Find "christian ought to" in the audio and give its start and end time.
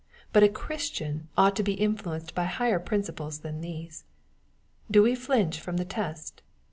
0.49-1.61